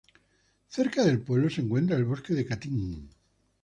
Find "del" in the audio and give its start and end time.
1.03-1.21